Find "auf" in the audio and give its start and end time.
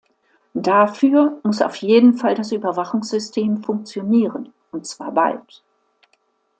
1.61-1.75